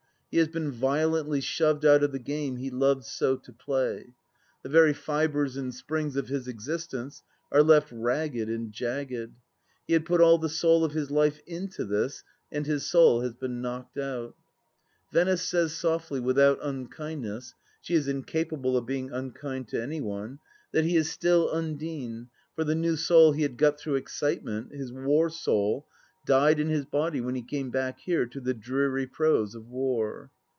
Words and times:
He 0.33 0.37
has 0.37 0.47
been 0.47 0.71
violently 0.71 1.41
shoved 1.41 1.83
out 1.85 2.03
of 2.03 2.13
the 2.13 2.17
game 2.17 2.55
he 2.55 2.69
loved 2.69 3.03
so 3.03 3.35
to 3.35 3.51
play. 3.51 4.13
The 4.63 4.69
very 4.69 4.93
fibres 4.93 5.57
and 5.57 5.75
springs 5.75 6.15
of 6.15 6.29
his 6.29 6.47
existence 6.47 7.21
are 7.51 7.61
left 7.61 7.91
ragged 7.91 8.47
and 8.47 8.71
jagged. 8.71 9.33
He 9.85 9.91
had 9.91 10.05
put 10.05 10.21
all 10.21 10.37
the 10.37 10.47
soul 10.47 10.85
of 10.85 10.93
his 10.93 11.11
life 11.11 11.41
into 11.45 11.83
this, 11.83 12.23
and 12.49 12.65
his 12.65 12.85
soul 12.85 13.19
has 13.19 13.33
been 13.33 13.61
knocked 13.61 13.97
out!... 13.97 14.37
Venice 15.11 15.41
says 15.43 15.73
softly, 15.73 16.21
without 16.21 16.61
imkindness— 16.61 17.51
she 17.81 17.95
is 17.95 18.07
incapable 18.07 18.77
of 18.77 18.85
being 18.85 19.11
unkind 19.11 19.67
to 19.67 19.83
any 19.83 19.99
one— 19.99 20.39
^that 20.73 20.85
he 20.85 20.95
is 20.95 21.09
still 21.11 21.49
Undine, 21.51 22.29
for 22.55 22.63
the 22.63 22.73
new 22.73 22.95
soul 22.95 23.33
he 23.33 23.41
had 23.41 23.57
got 23.57 23.77
through 23.77 23.95
excitement, 23.95 24.71
his 24.73 24.93
war 24.93 25.29
soul, 25.29 25.87
died 26.27 26.59
in 26.59 26.69
his 26.69 26.85
body 26.85 27.19
when 27.19 27.33
he 27.33 27.41
came 27.41 27.71
back 27.71 27.97
here 28.01 28.27
to 28.27 28.39
the 28.41 28.53
dreary 28.53 29.07
prose 29.07 29.55
of 29.55 29.67
war. 29.67 30.29